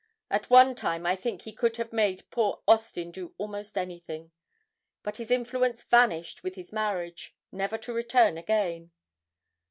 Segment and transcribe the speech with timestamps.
[0.31, 4.31] At one time I think he could have made poor Austin do almost anything;
[5.03, 8.89] but his influence vanished with his marriage, never to return again.